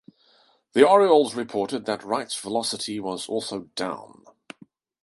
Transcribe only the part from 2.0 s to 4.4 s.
Wright's velocity was also down.